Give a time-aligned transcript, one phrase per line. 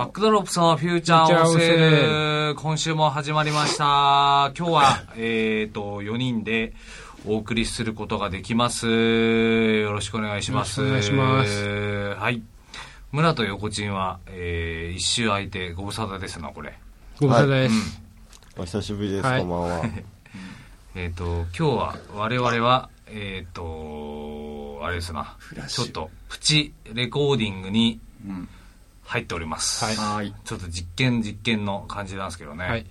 [0.00, 4.50] バックドロップのフューチャーオセル、今週も始まりました。
[4.56, 6.72] 今日は、えっ、と、4人で
[7.26, 8.86] お送りすることができます。
[8.88, 10.80] よろしくお願いします。
[10.80, 12.14] お願いします。
[12.14, 12.40] はい。
[13.12, 16.78] 村と横ちんは、えー、一周空いてご無沙汰ですな、これ。
[17.20, 18.02] ご無沙汰です。
[18.56, 19.82] お久しぶりです、はい、こんばんは。
[20.96, 25.36] えっと、今日は、我々は、えっ、と、あれですな、
[25.68, 28.48] ちょっと、プチレコーディングに、うん
[29.10, 29.84] 入っております。
[30.00, 30.32] はい。
[30.44, 32.64] ちょっと実験実験の感じなんですけどね。
[32.64, 32.86] はい。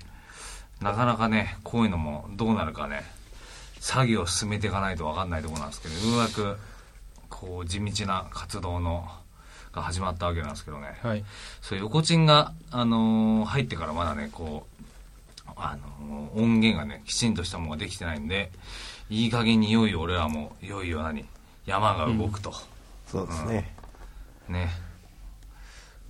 [0.82, 3.04] なかなかね、こういうのもどうなるかね、
[3.80, 6.58] 作業を進めていかないと分かんないところなんですけど、ようやく、
[7.30, 9.10] こう、地道な活動の、
[9.72, 11.00] が始まったわけなんですけどね。
[11.02, 11.24] はい。
[11.62, 14.68] そう、横チンが、あのー、入ってからまだね、こ
[15.48, 18.52] う、あのー、音源がね、きちんとしたものができてないんで、
[19.10, 21.24] いい加減にいよいよ俺はもう、いよいよ何
[21.66, 22.50] 山が動くと。
[22.50, 22.56] うん、
[23.08, 23.74] そうですね。
[24.50, 24.89] うん、ね。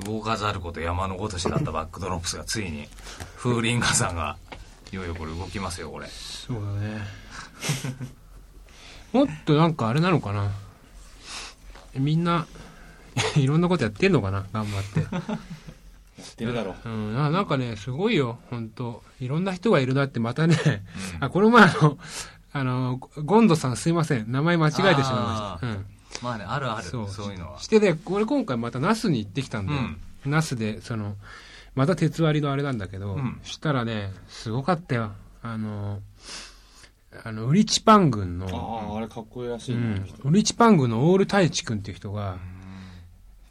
[0.06, 2.88] 動かざること山のごとしだったバックドロップスがついに
[3.38, 4.38] 風林火山が
[4.92, 6.08] いよいよこれ動きますよこれ。
[6.08, 7.02] そうだね。
[9.14, 10.52] もっとなんかあれなのかな。
[11.96, 12.48] みんな
[13.36, 15.00] いろんなことやってんのかな頑張って。
[15.02, 15.06] や
[16.26, 18.40] ってるだろう、うん、なんかねすごいよ。
[18.50, 20.58] 本当いろんな人がいるなってまたね、
[21.18, 21.98] うん、あこの前あの
[22.52, 24.32] あのゴンドさんすいません。
[24.32, 25.86] 名前間違えてしまいました、うん
[26.22, 26.84] まあね、あるある。
[26.84, 27.60] そうそういうのは。
[27.60, 31.16] してね、これ今回また那須に行ってきたんで、うん、那須で、その、
[31.76, 35.12] また鉄割りのあれなんだけど、うん、したらね、すごかったよ。
[35.42, 36.02] あの、
[37.24, 42.38] あの、ウリチパン軍の、ああ、あれかっこいいらしい、うん、ウリチパン軍のオール太一君っていう人が、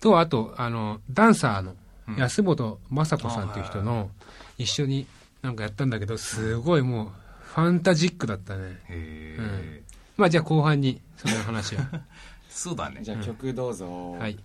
[0.01, 1.75] と、あと、あの、ダンサーの
[2.17, 4.11] 安本雅子さんっていう人の、
[4.59, 5.07] 一緒に
[5.43, 7.09] なんかやったんだけど、すごいもう、
[7.43, 8.81] ファンタジックだったね。
[8.89, 9.83] へうん。
[10.17, 11.89] まあじゃあ後半に、その話は。
[12.49, 13.01] そうだね。
[13.03, 14.39] じゃあ曲どうぞ、はい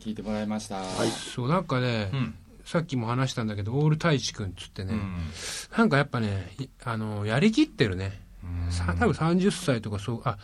[0.00, 0.76] 聞いてもらいました。
[0.76, 1.10] はい。
[1.10, 2.34] そうなんかね、うん。
[2.64, 5.16] さっきも話したんだけど、オール太一君っつってね、うん、
[5.76, 6.50] なんかやっぱね、
[6.84, 8.20] あの、やりきってるね。
[8.96, 10.38] 多分30歳とかそう、あ、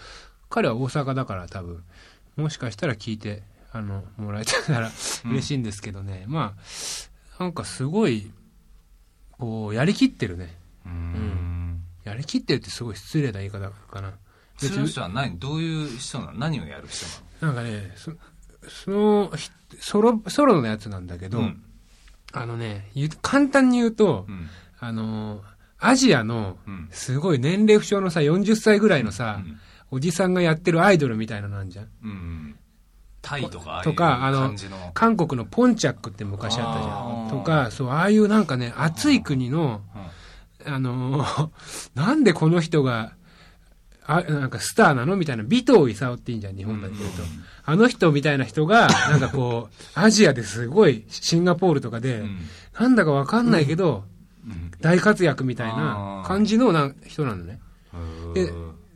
[0.50, 1.84] 彼は大阪だから多分、
[2.36, 3.42] もしかしたら聞いて、
[3.72, 4.90] あの、もらえたら
[5.24, 6.54] 嬉しいんですけどね、うん、ま
[7.38, 8.30] あ、なんかすごい、
[9.32, 10.56] こう、やりきってるね。
[10.84, 11.82] うん。
[12.04, 14.12] やりきってるってすごい失礼な言い方かな。
[14.56, 15.38] その人は何？
[15.38, 16.32] どういう人なの？
[16.38, 17.06] 何をやる人
[17.44, 17.54] なの？
[17.54, 17.92] なんかね、
[18.68, 19.32] そその、
[19.80, 21.62] ソロ、ソロのやつなんだけど、うん。
[22.32, 22.90] あのね、
[23.22, 25.42] 簡単に言うと、うん、あの、
[25.78, 26.56] アジアの、
[26.90, 29.58] すごい年齢不詳のさ、40歳ぐらいのさ、うん、
[29.90, 31.88] おじさんがやってるアイドルみたいなのなんじゃん。
[32.02, 32.56] うん、
[33.22, 34.54] タイとかとか、あの、
[34.94, 37.38] 韓国のポンチャックって昔あったじゃん。
[37.38, 39.82] とか、そう、ああいうなんかね、暑い国の、
[40.64, 41.24] あの、
[41.94, 43.12] なんでこの人が、
[44.08, 45.16] あなんかスターなの？
[45.16, 47.22] みたいな、尾藤勲っていいんじゃん、日本だけ言うと。
[47.64, 52.24] あの人みたいな人が、なんかこう、 アジアですごい、シンガポールとかで、
[52.78, 54.04] なんだかわかんないけど、
[54.80, 57.60] 大活躍みたいな感じのな人なのね。
[58.34, 58.52] で、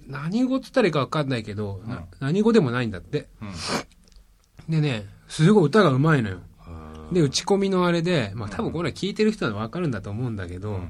[0.06, 1.82] 何語っつったらいいかわかんないけど、
[2.20, 3.28] 何語でもないんだって。
[4.68, 6.38] でね、すごい歌がうまいのよ。
[7.12, 10.80] で、打ち込みのあれで、まあ多分これ聞いてる人はわかるんだと思うんだけど、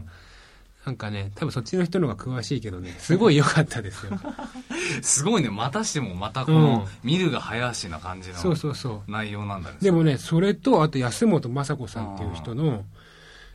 [0.90, 4.18] なんかね、多分そっちの人の方が詳しいけどね、すごい良かったですよ。
[5.02, 9.10] すごいね、またしてもまたこの、見るが早しな感じの、そうそうそう。
[9.10, 9.76] 内容なんだね。
[9.80, 12.84] でもね、それと、あと安本雅子さんっていう人の、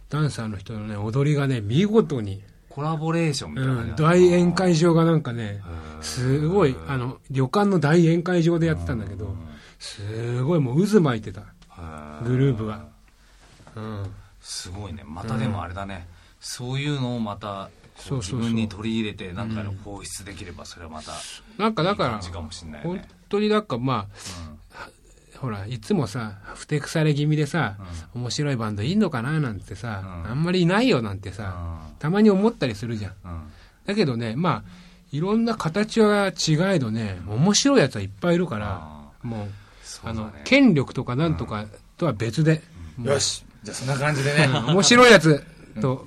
[0.10, 2.42] ダンサーの人のね、踊りがね、見事に。
[2.70, 5.62] コラボレーションみたいな、うん、大宴会場がなんかね、
[6.00, 9.36] すごい、あの、旅館の大宴会場でやってたんだけど、
[9.78, 11.42] すごいもう渦巻いてた。
[12.24, 12.86] グループが。
[13.76, 14.06] うん。
[14.40, 15.04] すごいね。
[15.06, 16.08] またでもあれだね。
[16.48, 21.14] そういうのをまた自分に取り入れてなんかの放出できればそれはまた
[21.58, 22.20] なんかだから
[22.84, 24.08] 本当になんかま
[24.76, 27.78] あ、ほらいつもさふてくされ気味でさ、
[28.14, 29.40] 面白いバンドいいのかな？
[29.40, 33.14] なんてさ、あんまりいないよなんてさ、たまに思ったりするじゃん、
[33.88, 34.70] だけどねまあ
[35.12, 38.88] いろんな形は違えどね面白いやつはいっぱいいるから
[39.24, 39.48] もう
[40.04, 41.66] あの権力とかなんとか
[41.98, 42.62] とは別で、
[43.02, 43.44] よし。
[43.64, 45.44] じゃあそんな感じでね、面白いやつ
[45.82, 46.06] と、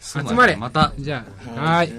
[0.00, 0.56] 集まれ。
[0.56, 0.92] また。
[0.98, 1.24] じゃ
[1.56, 1.92] あ、はい。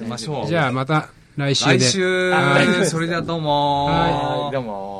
[0.48, 1.78] じゃあまた来週で。
[1.78, 2.86] 来週。
[2.86, 3.86] それではどうも。
[3.86, 4.52] はい。
[4.52, 4.92] どうも。